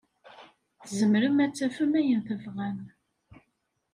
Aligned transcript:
Tzemrem 0.83 1.37
ad 1.45 1.53
tafem 1.53 1.91
ayen 1.99 2.21
tebɣam. 2.27 2.79